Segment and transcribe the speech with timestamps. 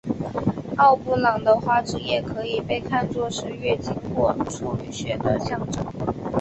[0.79, 5.85] 奥布朗的花汁液可以被看做是月经血或处女血的象征。